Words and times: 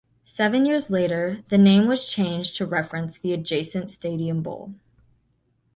Seven 0.25 0.65
years 0.65 0.89
later, 0.89 1.43
the 1.49 1.59
name 1.59 1.85
was 1.85 2.07
changed 2.07 2.55
to 2.57 2.65
reference 2.65 3.19
the 3.19 3.33
adjacent 3.33 3.91
Stadium 3.91 4.41
Bowl. 4.41 4.73